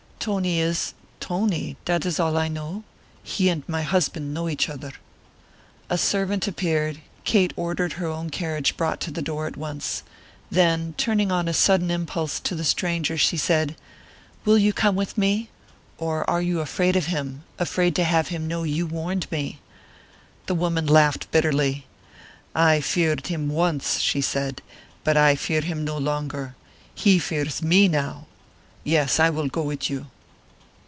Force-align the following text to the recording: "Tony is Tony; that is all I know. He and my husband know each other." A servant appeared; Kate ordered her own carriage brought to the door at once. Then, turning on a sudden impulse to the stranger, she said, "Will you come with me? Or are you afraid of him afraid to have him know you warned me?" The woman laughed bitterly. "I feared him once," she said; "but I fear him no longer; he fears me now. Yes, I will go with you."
"Tony 0.23 0.59
is 0.59 0.93
Tony; 1.19 1.77
that 1.85 2.05
is 2.05 2.19
all 2.19 2.37
I 2.37 2.47
know. 2.47 2.83
He 3.23 3.49
and 3.49 3.67
my 3.67 3.81
husband 3.81 4.35
know 4.35 4.47
each 4.47 4.69
other." 4.69 4.91
A 5.89 5.97
servant 5.97 6.47
appeared; 6.47 7.01
Kate 7.23 7.51
ordered 7.55 7.93
her 7.93 8.05
own 8.05 8.29
carriage 8.29 8.77
brought 8.77 8.99
to 8.99 9.09
the 9.09 9.23
door 9.23 9.47
at 9.47 9.57
once. 9.57 10.03
Then, 10.51 10.93
turning 10.95 11.31
on 11.31 11.47
a 11.47 11.55
sudden 11.55 11.89
impulse 11.89 12.39
to 12.41 12.53
the 12.53 12.63
stranger, 12.63 13.17
she 13.17 13.35
said, 13.35 13.75
"Will 14.45 14.59
you 14.59 14.73
come 14.73 14.95
with 14.95 15.17
me? 15.17 15.49
Or 15.97 16.29
are 16.29 16.39
you 16.43 16.59
afraid 16.59 16.95
of 16.95 17.07
him 17.07 17.41
afraid 17.57 17.95
to 17.95 18.03
have 18.03 18.27
him 18.27 18.47
know 18.47 18.61
you 18.61 18.85
warned 18.85 19.25
me?" 19.31 19.57
The 20.45 20.53
woman 20.53 20.85
laughed 20.85 21.31
bitterly. 21.31 21.87
"I 22.53 22.79
feared 22.79 23.25
him 23.25 23.49
once," 23.49 23.99
she 23.99 24.21
said; 24.21 24.61
"but 25.03 25.17
I 25.17 25.33
fear 25.33 25.61
him 25.61 25.83
no 25.83 25.97
longer; 25.97 26.55
he 26.93 27.17
fears 27.17 27.63
me 27.63 27.87
now. 27.87 28.27
Yes, 28.83 29.19
I 29.19 29.29
will 29.29 29.47
go 29.47 29.61
with 29.61 29.91
you." 29.91 30.07